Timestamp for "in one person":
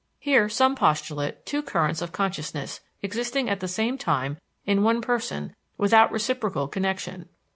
4.65-5.55